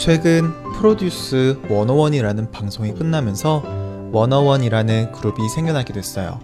최근 0.00 0.54
프로듀스 0.72 1.60
101이라는 1.68 2.50
방송이 2.50 2.94
끝나면서 2.94 3.62
101이라는 4.14 5.12
그룹이 5.12 5.46
생겨나게 5.50 5.92
됐어요. 5.92 6.40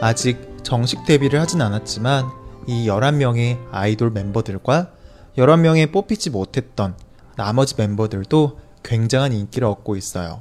아직 0.00 0.38
정식 0.62 1.04
데뷔를 1.04 1.38
하진 1.38 1.60
않았지만 1.60 2.24
이 2.66 2.86
11명의 2.86 3.58
아이돌 3.72 4.10
멤버들과 4.10 4.90
11명의 5.36 5.92
뽑히지 5.92 6.30
못했던 6.30 6.96
나머지 7.36 7.74
멤버들도 7.76 8.58
굉장한 8.82 9.34
인기를 9.34 9.68
얻고 9.68 9.96
있어요. 9.96 10.40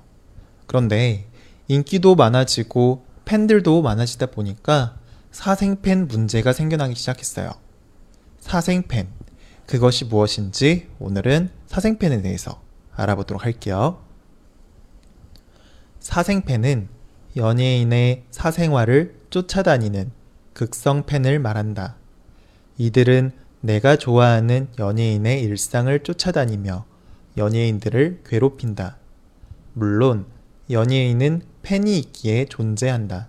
그런데 0.68 1.28
인기도 1.68 2.16
많아지고 2.16 3.04
팬들도 3.26 3.82
많아지다 3.82 4.28
보니까 4.28 4.96
사생팬 5.32 6.08
문제가 6.08 6.54
생겨나기 6.54 6.96
시작했어요. 6.96 7.52
사생팬. 8.40 9.25
그것이 9.68 10.06
무엇인지 10.06 10.88
오늘은 11.00 11.50
사생팬에 11.68 12.22
대해서 12.22 12.62
알아보도록 12.96 13.44
할게요. 13.44 14.02
사생팬은 16.00 16.88
연예인의 17.36 18.26
사생활을 18.32 19.16
쫓아다니는 19.30 20.12
극성 20.54 21.06
팬을 21.06 21.40
말한다. 21.40 21.96
이들은 22.78 23.32
내가 23.62 23.96
좋아하는 23.96 24.68
연예인의 24.78 25.42
일상을 25.42 26.00
쫓아다니며 26.04 26.86
연예인들을 27.36 28.22
괴롭힌다. 28.24 28.98
물론 29.74 30.26
연예인은 30.70 31.42
팬이 31.64 31.98
있기에 31.98 32.46
존재한다. 32.46 33.28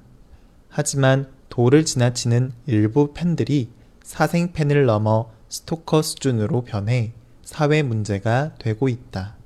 하지만 0.68 1.32
도를 1.48 1.84
지나치는 1.84 2.52
일부 2.66 3.14
팬들이 3.14 3.70
사생 4.02 4.52
팬을 4.52 4.84
넘어 4.84 5.30
스토커 5.48 6.02
수준으로 6.02 6.62
변해 6.62 7.12
사회 7.42 7.82
문제가 7.82 8.54
되고 8.58 8.88
있다. 8.88 9.36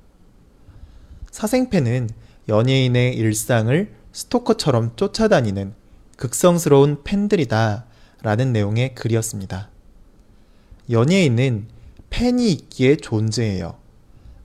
사생팬은 1.31 2.09
연예인의 2.49 3.15
일상을 3.15 3.93
스토커처럼 4.11 4.95
쫓아다니는 4.95 5.73
극성스러운 6.17 7.03
팬들이다 7.03 7.85
라는 8.21 8.53
내용의 8.53 8.95
글이었습니다. 8.95 9.69
연예인은 10.89 11.67
팬이 12.09 12.51
있기에 12.51 12.97
존재해요. 12.97 13.77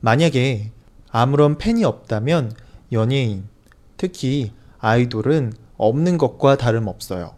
만약에 0.00 0.70
아무런 1.10 1.58
팬이 1.58 1.84
없다면 1.84 2.54
연예인, 2.92 3.48
특히 3.96 4.52
아이돌은 4.78 5.52
없는 5.76 6.18
것과 6.18 6.56
다름없어요. 6.56 7.34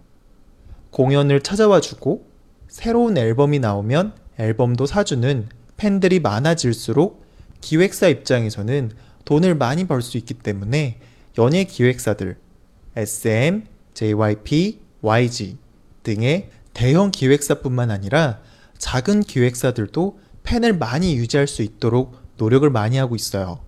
공연을 0.91 1.43
찾아와 1.43 1.81
주고 1.81 2.28
새로운 2.69 3.17
앨범이 3.17 3.59
나오면 3.59 4.13
앨범도 4.39 4.87
사주는 4.87 5.49
팬들이 5.77 6.21
많아질수록 6.21 7.25
기획사 7.61 8.09
입장에서는 8.09 8.93
돈을 9.25 9.55
많이 9.55 9.87
벌 9.87 10.01
수 10.03 10.17
있기 10.19 10.35
때문에 10.35 11.01
연예 11.39 11.65
기획사들, 11.65 12.37
SM, 12.97 13.65
JYP, 13.95 14.81
YG 15.03 15.57
등의 16.03 16.51
대형 16.73 17.11
기획사뿐만 17.11 17.91
아니라 17.91 18.41
작은 18.79 19.23
기획사들도 19.23 20.19
팬을 20.43 20.73
많이 20.75 21.17
유지할 21.17 21.47
수 21.47 21.63
있도록 21.63 22.17
노력을 22.37 22.69
많이 22.71 22.97
하고 22.97 23.17
있어요. 23.17 23.61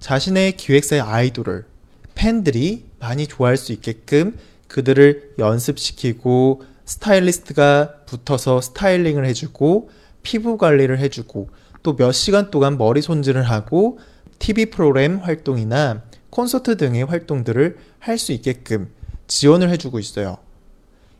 자신의 0.00 0.56
기획사의 0.56 1.00
아이돌을 1.02 1.66
팬들이 2.14 2.86
많이 2.98 3.26
좋아할 3.26 3.56
수 3.56 3.72
있게끔 3.72 4.36
그들을 4.66 5.34
연습시키고 5.38 6.62
스타일리스트가 6.88 8.04
붙어서 8.06 8.62
스타일링을 8.62 9.26
해주고 9.26 9.90
피부 10.22 10.56
관리를 10.56 10.98
해주고 10.98 11.50
또 11.82 11.94
몇 11.96 12.12
시간 12.12 12.50
동안 12.50 12.76
머리 12.78 13.02
손질을 13.02 13.42
하고 13.42 13.98
TV 14.38 14.66
프로그램 14.66 15.18
활동이나 15.18 16.02
콘서트 16.30 16.76
등의 16.76 17.04
활동들을 17.04 17.76
할 17.98 18.18
수 18.18 18.32
있게끔 18.32 18.90
지원을 19.26 19.68
해주고 19.70 19.98
있어요. 19.98 20.38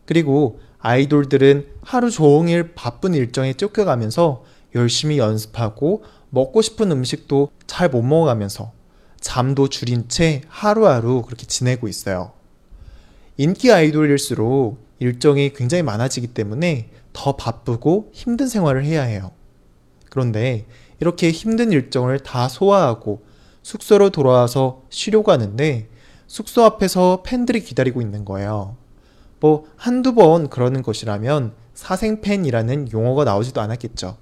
그리고 0.07 0.61
아이돌들은 0.79 1.67
하루 1.83 2.11
종일 2.11 2.75
바쁜 2.75 3.13
일정에 3.15 3.53
쫓겨가면서 3.53 4.45
열심히 4.75 5.19
연습하고 5.19 6.03
먹고 6.31 6.63
싶은 6.63 6.91
음식도 6.93 7.51
잘 7.67 7.91
못 7.91 8.03
먹어가면서 8.03 8.73
잠도 9.21 9.69
줄인 9.69 10.09
채 10.09 10.43
하루하루 10.49 11.23
그렇게 11.23 11.45
지내고 11.47 11.89
있어요. 11.89 12.33
인기 13.37 13.71
아이돌일수록 13.73 14.88
일정이 14.99 15.53
굉장히 15.53 15.83
많아지기 15.83 16.29
때문에 16.29 16.91
더 17.13 17.37
바쁘고 17.37 18.11
힘든 18.13 18.49
생활을 18.49 18.85
해야 18.85 19.03
해요. 19.03 19.31
그런데 20.11 20.67
이렇게 21.01 21.31
힘든 21.31 21.73
일정을 21.73 22.21
다 22.21 22.49
소화하고 22.49 23.23
숙소로 23.63 24.11
돌아와서 24.11 24.83
쉬려고 24.91 25.31
하는데 25.31 25.89
숙소 26.27 26.65
앞에서 26.65 27.23
팬들이 27.25 27.61
기다리고 27.61 28.01
있는 28.01 28.25
거예요. 28.25 28.77
뭐 29.41 29.65
한두 29.77 30.15
번 30.15 30.49
그러는 30.49 30.83
것이라면 30.83 31.53
사생팬이라는 31.75 32.93
용어가 32.93 33.25
나오지도 33.25 33.61
않았겠죠. 33.61 34.17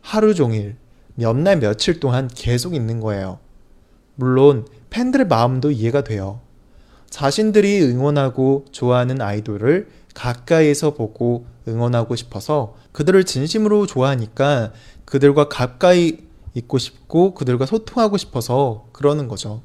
하루 0.00 0.34
종일, 0.34 0.76
몇 1.16 1.36
날 1.36 1.58
며칠 1.58 2.00
동안 2.00 2.28
계속 2.32 2.74
있는 2.74 3.00
거예요. 3.00 3.38
물론 4.14 4.66
팬들의 4.90 5.26
마음도 5.26 5.70
이해가 5.70 6.04
돼요. 6.04 6.40
자신들이 7.10 7.82
응원하고 7.82 8.66
좋아하는 8.70 9.20
아이돌을 9.20 9.88
가까이에서 10.14 10.94
보고 10.94 11.46
응원하고 11.68 12.16
싶어서 12.16 12.74
그들을 12.92 13.24
진심으로 13.24 13.86
좋아하니까 13.86 14.72
그들과 15.04 15.48
가까이 15.48 16.18
있고 16.54 16.78
싶고 16.78 17.34
그들과 17.34 17.66
소통하고 17.66 18.16
싶어서 18.16 18.86
그러는 18.92 19.28
거죠. 19.28 19.62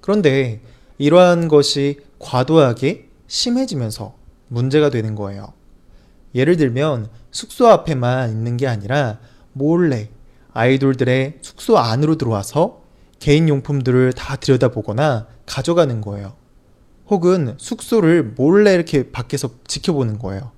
그런데 0.00 0.62
이러한 0.98 1.48
것이 1.48 2.00
과도하게 2.18 3.08
심해지면서 3.26 4.14
문제가 4.48 4.90
되는 4.90 5.14
거예요. 5.14 5.52
예를 6.34 6.56
들면 6.56 7.08
숙소 7.30 7.68
앞에만 7.68 8.30
있는 8.30 8.56
게 8.56 8.66
아니라 8.66 9.18
몰래 9.52 10.10
아이돌들의 10.52 11.38
숙소 11.42 11.78
안으로 11.78 12.16
들어와서 12.16 12.82
개인 13.18 13.48
용품들을 13.48 14.12
다 14.14 14.36
들여다보거나 14.36 15.26
가져가는 15.46 16.00
거예요. 16.00 16.34
혹은 17.12 17.54
숙소를 17.58 18.32
몰래 18.36 18.72
이렇게 18.72 19.10
밖에서 19.10 19.50
지켜보는 19.66 20.18
거예요. 20.18 20.50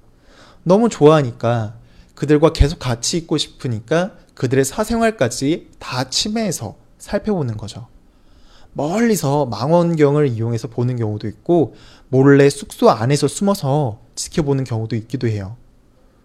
너무 0.62 0.88
좋아하니까 0.88 1.75
그들과 2.15 2.53
계속 2.53 2.78
같이 2.78 3.16
있고 3.16 3.38
싶으니까 3.38 4.12
그들의 4.34 4.65
사생활까지 4.65 5.70
다 5.81 6.09
침해해서 6.09 6.76
살펴보는 6.98 7.56
거죠. 7.56 7.88
멀리서 8.72 9.47
망원경을 9.47 10.28
이용해서 10.28 10.69
보는 10.69 10.94
경우도 10.94 11.26
있고 11.26 11.75
몰래 12.09 12.48
숙소 12.48 12.88
안에서 12.88 13.26
숨어서 13.26 13.98
지켜보는 14.15 14.62
경우도 14.62 14.94
있기도 14.94 15.26
해요. 15.26 15.56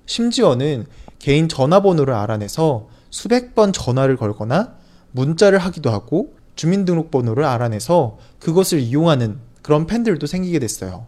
심지어는 0.06 0.86
개인 1.18 1.50
전화번호를 1.50 2.14
알아내서 2.14 2.88
수백 3.10 3.56
번 3.56 3.74
전화를 3.74 4.16
걸거나 4.16 4.76
문자를 5.12 5.58
하기도 5.58 5.90
하고 5.90 6.36
주민등록번호를 6.56 7.46
알아내서 7.46 8.20
그것을 8.38 8.80
이용하는 8.80 9.49
그런 9.70 9.86
팬들도 9.86 10.26
생기게 10.26 10.58
됐어요. 10.58 11.06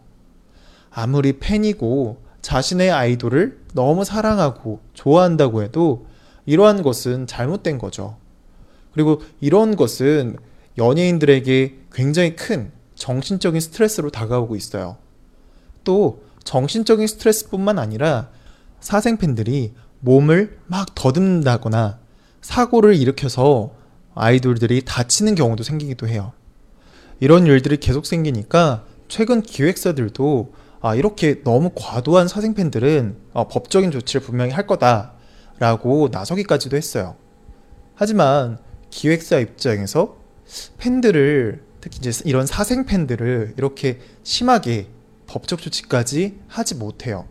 아무리 0.88 1.40
팬이고 1.40 2.22
자신의 2.42 2.92
아이돌을 2.92 3.58
너무 3.74 4.04
사랑하고 4.04 4.78
좋아한다고 4.94 5.64
해도 5.64 6.06
이러한 6.46 6.84
것은 6.84 7.26
잘못된 7.26 7.78
거죠. 7.78 8.18
그리고 8.92 9.20
이런 9.40 9.74
것은 9.74 10.36
연예인들에게 10.78 11.78
굉장히 11.92 12.36
큰 12.36 12.70
정신적인 12.94 13.60
스트레스로 13.60 14.10
다가오고 14.10 14.54
있어요. 14.54 14.96
또 15.82 16.22
정신적인 16.44 17.08
스트레스뿐만 17.08 17.80
아니라 17.80 18.28
사생팬들이 18.78 19.72
몸을 19.98 20.60
막 20.68 20.94
더듬다거나 20.94 21.98
사고를 22.40 22.94
일으켜서 22.94 23.72
아이돌들이 24.14 24.82
다치는 24.84 25.34
경우도 25.34 25.64
생기기도 25.64 26.06
해요. 26.06 26.32
이런 27.22 27.46
일들이 27.46 27.76
계속 27.76 28.04
생기니까 28.04 28.84
최근 29.06 29.42
기획사들도 29.42 30.54
아, 30.80 30.96
이렇게 30.96 31.40
너무 31.44 31.70
과도한 31.72 32.26
사생팬들은 32.26 33.16
어, 33.32 33.46
법적인 33.46 33.92
조치를 33.92 34.22
분명히 34.22 34.50
할 34.50 34.66
거다라고 34.66 36.08
나서기까지도 36.10 36.76
했어요. 36.76 37.14
하지만 37.94 38.58
기획사 38.90 39.38
입장에서 39.38 40.16
팬들을 40.78 41.62
특히 41.80 41.98
이제 41.98 42.10
이런 42.24 42.44
사생 42.44 42.86
팬들을 42.86 43.54
이렇게 43.56 44.00
심하게 44.24 44.88
법적 45.28 45.62
조치까지 45.62 46.40
하지 46.48 46.74
못해요. 46.74 47.28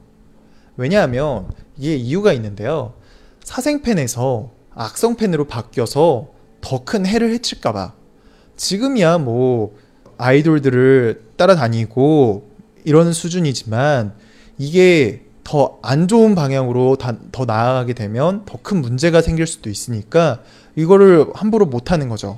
왜냐하면 0.77 1.51
이게 1.77 1.97
이유가 1.97 2.31
있는데요. 2.31 2.93
사생 3.43 3.81
팬에서 3.81 4.51
악성 4.73 5.17
팬으로 5.17 5.47
바뀌어서 5.47 6.29
더 6.61 6.85
큰 6.85 7.05
해를 7.05 7.33
해칠까봐. 7.33 7.95
지금이야 8.61 9.17
뭐 9.17 9.75
아이돌들을 10.21 11.21
따라다니고 11.37 12.49
이러는 12.83 13.13
수준이지만 13.13 14.13
이게 14.57 15.25
더 15.43 15.79
안 15.83 16.07
좋은 16.07 16.35
방향으로 16.35 16.95
다- 16.97 17.17
더 17.31 17.45
나아가게 17.45 17.93
되면 17.93 18.43
더 18.45 18.59
큰 18.61 18.81
문제가 18.81 19.21
생길 19.21 19.47
수도 19.47 19.69
있으니까 19.69 20.41
이거를 20.75 21.25
함부로 21.33 21.65
못 21.65 21.91
하는 21.91 22.07
거죠. 22.09 22.37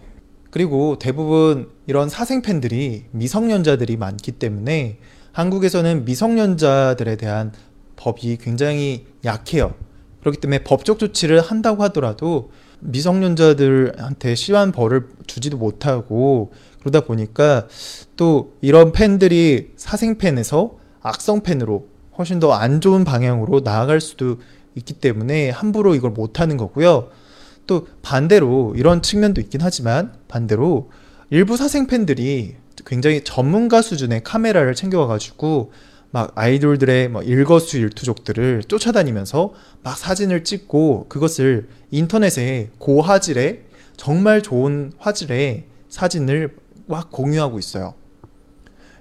그리고 0.50 0.98
대부분 0.98 1.70
이런 1.88 2.10
사생 2.10 2.42
팬들이 2.42 3.06
미성년자들이 3.12 3.98
많기 3.98 4.32
때문에 4.32 4.98
한국에서는 5.34 6.06
미성년자들에 6.06 7.18
대한 7.18 7.52
법이 7.98 8.38
굉장히 8.38 9.06
약해요. 9.26 9.74
그렇기 10.22 10.40
때문에 10.40 10.64
법적 10.64 11.00
조치를 11.00 11.42
한다고 11.42 11.84
하더라도 11.84 12.52
미성년자들한테 12.84 14.36
심한 14.36 14.72
벌을 14.72 15.08
주지도 15.28 15.58
못하고 15.58 16.52
그러다 16.80 17.02
보니까 17.02 17.68
또 18.16 18.54
이런 18.62 18.92
팬들이 18.92 19.72
사생 19.76 20.18
팬에서 20.18 20.78
악성 21.02 21.42
팬으로 21.42 21.88
훨씬 22.18 22.40
더 22.40 22.54
안 22.54 22.82
좋은 22.82 23.04
방향으로 23.04 23.62
나아갈 23.62 24.02
수도 24.02 24.38
있기 24.76 24.94
때문에 24.94 25.50
함부로 25.50 25.96
이걸 25.96 26.12
못하는 26.12 26.58
거고요. 26.58 27.10
또 27.66 27.88
반대로 28.02 28.74
이런 28.76 29.02
측면도 29.02 29.40
있긴 29.42 29.62
하지만 29.62 30.14
반대로 30.28 30.92
일부 31.30 31.58
사생 31.58 31.88
팬들이 31.88 32.56
굉장히 32.86 33.24
전문가 33.24 33.82
수준의 33.82 34.24
카메라를 34.24 34.76
챙겨와가지고 34.76 35.72
막 36.14 36.32
아이돌들의 36.36 37.10
뭐 37.10 37.24
일거수일투족들을 37.24 38.66
쫓아다니면서 38.68 39.52
막 39.82 39.98
사진을 39.98 40.44
찍고 40.44 41.08
그것을 41.10 41.68
인터넷에 41.90 42.70
고화질의 42.78 43.64
정말 43.98 44.44
좋은 44.44 44.92
화질의 45.00 45.66
사진을 45.90 46.56
막 46.86 47.12
공유하고 47.12 47.58
있어요. 47.58 47.96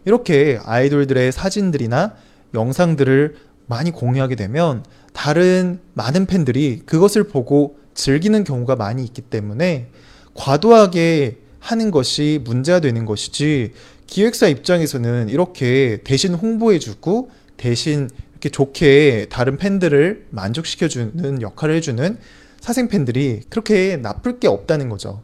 이렇게 0.07 0.59
아이돌들의 0.65 1.33
사진들이나 1.33 2.15
영상들을 2.55 3.37
많이 3.67 3.91
공유하게 3.91 4.35
되면 4.35 4.83
다른 5.13 5.81
많은 5.93 6.25
팬들이 6.25 6.81
그것을 6.87 7.25
보고 7.25 7.77
즐기는 7.93 8.43
경우가 8.43 8.77
많이 8.77 9.05
있기 9.05 9.21
때문에 9.21 9.91
과도하게 10.33 11.41
하는 11.59 11.91
것이 11.91 12.41
문제가 12.43 12.81
되는 12.81 13.05
것이지 13.05 13.73
기획사 14.13 14.47
입장에서는 14.47 15.31
이렇게 15.31 16.03
대신 16.05 16.35
홍보해주고 16.35 17.31
대신 17.57 18.11
이렇게 18.33 18.51
좋게 18.51 19.29
다른 19.31 19.57
팬들을 19.57 20.27
만족시켜주는 20.29 21.41
역할을 21.41 21.77
해주는 21.77 22.19
사생 22.61 22.89
팬들이 22.89 23.41
그렇게 23.49 23.97
나쁠 23.97 24.39
게 24.39 24.49
없다는 24.49 24.91
거죠. 24.91 25.23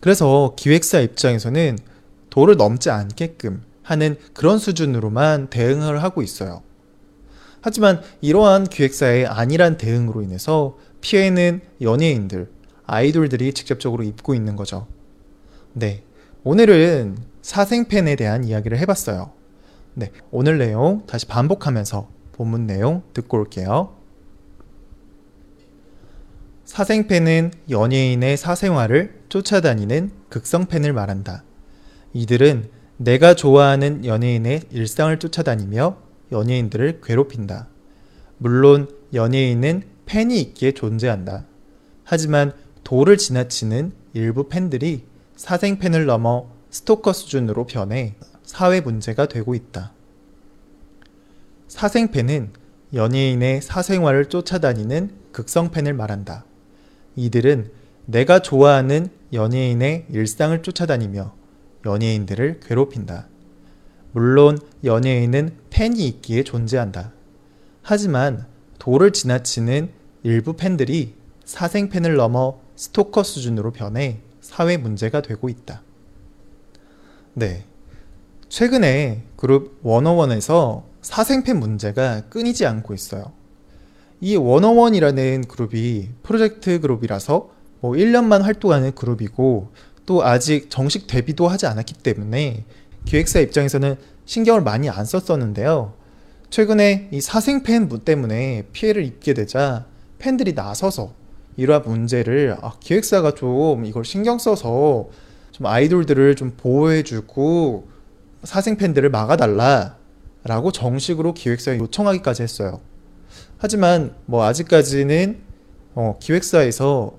그래서 0.00 0.54
기획사 0.56 1.00
입장에서는 1.00 1.78
도를 2.30 2.56
넘지 2.56 2.88
않게끔 2.88 3.62
하는 3.82 4.16
그런 4.32 4.58
수준으로만 4.58 5.50
대응을 5.50 6.02
하고 6.02 6.22
있어요. 6.22 6.62
하지만 7.60 8.00
이러한 8.22 8.64
기획사의 8.64 9.26
안일한 9.26 9.76
대응으로 9.76 10.22
인해서 10.22 10.78
피해는 11.02 11.60
연예인들, 11.82 12.48
아이돌들이 12.86 13.52
직접적으로 13.52 14.02
입고 14.02 14.34
있는 14.34 14.56
거죠. 14.56 14.86
네. 15.74 16.04
오늘은 16.42 17.33
사생팬에 17.44 18.16
대한 18.16 18.42
이야기를 18.42 18.78
해봤어요. 18.78 19.30
네. 19.92 20.10
오늘 20.30 20.56
내용 20.56 21.04
다시 21.06 21.26
반복하면서 21.26 22.08
본문 22.32 22.66
내용 22.66 23.02
듣고 23.12 23.36
올게요. 23.36 23.94
사생팬은 26.64 27.52
연예인의 27.68 28.38
사생활을 28.38 29.24
쫓아다니는 29.28 30.10
극성팬을 30.30 30.94
말한다. 30.94 31.44
이들은 32.14 32.70
내가 32.96 33.34
좋아하는 33.34 34.06
연예인의 34.06 34.62
일상을 34.70 35.18
쫓아다니며 35.18 35.98
연예인들을 36.32 37.02
괴롭힌다. 37.02 37.68
물론 38.38 38.88
연예인은 39.12 39.82
팬이 40.06 40.40
있기에 40.40 40.72
존재한다. 40.72 41.44
하지만 42.04 42.52
도를 42.84 43.18
지나치는 43.18 43.92
일부 44.14 44.48
팬들이 44.48 45.04
사생 45.36 45.78
팬을 45.78 46.06
넘어 46.06 46.53
스토커 46.74 47.12
수준으로 47.12 47.66
변해 47.66 48.16
사회 48.42 48.80
문제가 48.80 49.26
되고 49.26 49.54
있다. 49.54 49.92
사생 51.68 52.10
팬은 52.10 52.50
연예인의 52.92 53.62
사생활을 53.62 54.28
쫓아다니는 54.28 55.10
극성 55.30 55.70
팬을 55.70 55.94
말한다. 55.94 56.44
이들은 57.14 57.70
내가 58.06 58.40
좋아하는 58.40 59.08
연예인의 59.32 60.06
일상을 60.10 60.60
쫓아다니며 60.64 61.32
연예인들을 61.86 62.58
괴롭힌다. 62.58 63.28
물론 64.10 64.58
연예인은 64.82 65.56
팬이 65.70 66.04
있기에 66.08 66.42
존재한다. 66.42 67.12
하지만 67.82 68.48
도를 68.80 69.12
지나치는 69.12 69.90
일부 70.24 70.54
팬들이 70.54 71.14
사생 71.44 71.88
팬을 71.88 72.16
넘어 72.16 72.58
스토커 72.74 73.22
수준으로 73.22 73.70
변해 73.70 74.18
사회 74.40 74.76
문제가 74.76 75.22
되고 75.22 75.48
있다. 75.48 75.83
네. 77.36 77.64
최근에 78.48 79.24
그룹 79.36 79.80
워너원에서 79.82 80.84
사생팬 81.02 81.58
문제가 81.58 82.22
끊이지 82.28 82.64
않고 82.64 82.94
있어요. 82.94 83.32
이 84.20 84.36
워너원이라는 84.36 85.42
그룹이 85.48 86.10
프로젝트 86.22 86.80
그룹이라서 86.80 87.50
뭐 87.80 87.92
1년만 87.92 88.42
활동하는 88.42 88.94
그룹이고 88.94 89.72
또 90.06 90.24
아직 90.24 90.70
정식 90.70 91.08
데뷔도 91.08 91.48
하지 91.48 91.66
않았기 91.66 91.94
때문에 91.94 92.64
기획사 93.04 93.40
입장에서는 93.40 93.96
신경을 94.24 94.62
많이 94.62 94.88
안 94.88 95.04
썼었는데요. 95.04 95.94
최근에 96.50 97.08
이 97.10 97.20
사생팬 97.20 97.88
때문에 98.04 98.68
피해를 98.72 99.04
입게 99.04 99.34
되자 99.34 99.86
팬들이 100.18 100.52
나서서 100.52 101.12
이러한 101.56 101.82
문제를 101.82 102.56
아, 102.62 102.74
기획사가 102.78 103.34
좀 103.34 103.84
이걸 103.84 104.04
신경 104.04 104.38
써서 104.38 105.08
좀 105.54 105.66
아이돌들을 105.66 106.34
좀 106.34 106.54
보호해주고 106.56 107.86
사생 108.42 108.76
팬들을 108.76 109.08
막아달라라고 109.08 110.72
정식으로 110.72 111.32
기획사에 111.32 111.78
요청하기까지 111.78 112.42
했어요. 112.42 112.80
하지만 113.58 114.16
뭐 114.26 114.42
아직까지는 114.42 115.38
어, 115.94 116.18
기획사에서 116.20 117.12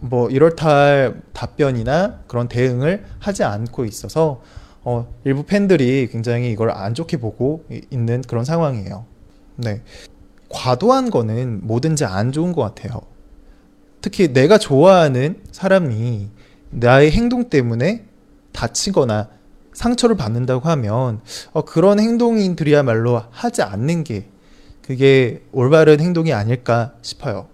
뭐 0.00 0.30
이럴탈 0.30 1.20
답변이나 1.34 2.20
그런 2.26 2.48
대응을 2.48 3.04
하지 3.18 3.44
않고 3.44 3.84
있어서 3.84 4.40
어, 4.82 5.12
일부 5.24 5.42
팬들이 5.42 6.08
굉장히 6.10 6.50
이걸 6.52 6.70
안 6.70 6.94
좋게 6.94 7.18
보고 7.18 7.66
이- 7.70 7.82
있는 7.90 8.22
그런 8.22 8.46
상황이에요. 8.46 9.04
네. 9.56 9.82
과도한 10.48 11.10
거는 11.10 11.66
뭐든지 11.66 12.06
안 12.06 12.32
좋은 12.32 12.52
것 12.54 12.62
같아요. 12.62 13.02
특히 14.00 14.32
내가 14.32 14.56
좋아하는 14.56 15.42
사람이 15.52 16.30
나의 16.70 17.10
행동 17.10 17.50
때문에 17.50 18.06
다치거나 18.52 19.28
상처를 19.72 20.16
받는다고 20.16 20.68
하면 20.68 21.20
어, 21.52 21.64
그런 21.64 22.00
행동인들이야말로 22.00 23.22
하지 23.30 23.62
않는 23.62 24.04
게 24.04 24.28
그게 24.82 25.42
올바른 25.52 26.00
행동이 26.00 26.32
아닐까 26.32 26.94
싶어요. 27.02 27.46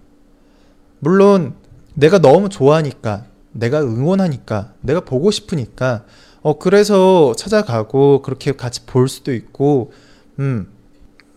물론 0.99 1.53
내가 1.93 2.19
너무 2.19 2.49
좋아하니까, 2.49 3.25
내가 3.51 3.81
응원하니까, 3.81 4.73
내가 4.81 5.01
보고 5.01 5.31
싶으니까, 5.31 6.05
어, 6.41 6.59
그래서 6.59 7.33
찾아가고 7.35 8.21
그렇게 8.21 8.51
같이 8.51 8.85
볼 8.85 9.09
수도 9.09 9.33
있고, 9.33 9.91
음, 10.39 10.67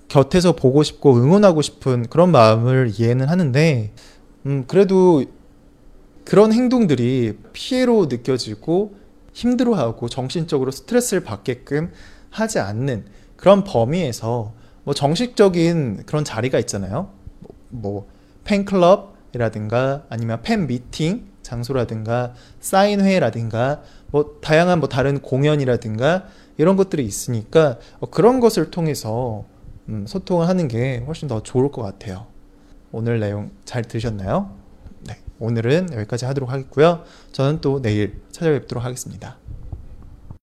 곁에서 0.09 0.53
보고 0.53 0.83
싶고 0.83 1.17
응원하고 1.17 1.63
싶은 1.63 2.07
그런 2.11 2.31
마음을 2.31 2.93
이해는 2.95 3.29
하는데, 3.29 3.93
음, 4.47 4.65
그래도 4.67 5.25
그런 6.25 6.53
행동들이 6.53 7.39
피해로 7.53 8.07
느껴지고 8.07 8.95
힘들어하고 9.33 10.09
정신적으로 10.09 10.71
스트레스를 10.71 11.25
받게끔 11.25 11.93
하지 12.31 12.59
않는 12.59 13.07
그런 13.37 13.65
범위에서 13.65 14.53
뭐 14.85 14.95
정식적인 14.95 16.05
그런 16.07 16.25
자리가 16.25 16.59
있잖아요. 16.61 17.11
뭐, 17.41 17.55
뭐 17.69 18.09
팬클럽이라든가 18.45 20.05
아니면 20.09 20.43
팬 20.43 20.67
미팅 20.67 21.29
장소라든가 21.43 22.35
사인회라든가 22.61 23.83
뭐 24.11 24.39
다양한 24.41 24.81
뭐 24.81 24.89
다른 24.89 25.21
공연이라든가 25.21 26.27
이런 26.59 26.77
것들이 26.77 27.05
있으니까 27.05 27.79
어, 28.01 28.07
그런 28.11 28.41
것을 28.41 28.71
통해서 28.71 29.45
음, 29.89 30.07
소통을 30.07 30.49
하는 30.49 30.69
게 30.69 30.99
훨씬 31.07 31.29
더 31.29 31.43
좋을 31.43 31.71
것 31.71 31.83
같아요. 31.83 32.27
오늘 32.93 33.21
내용 33.21 33.51
잘 33.65 33.83
들으셨나요? 33.83 34.60
네, 35.41 35.47
오늘은 35.47 35.93
여기까지 35.95 36.27
하도록 36.27 36.51
하겠고요. 36.51 37.05
저는 37.33 37.61
또 37.61 37.81
내일 37.81 38.21
찾아뵙도록 38.31 38.85
하겠습니다. 38.85 39.39